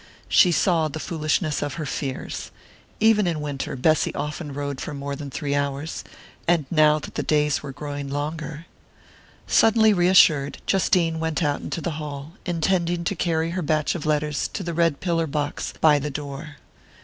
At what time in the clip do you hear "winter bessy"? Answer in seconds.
3.39-4.11